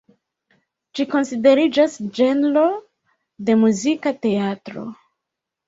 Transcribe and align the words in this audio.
Ĝi 0.99 1.05
konsideriĝas 1.11 1.99
ĝenro 2.21 2.65
de 3.51 3.59
muzika 3.67 4.17
teatro. 4.27 4.91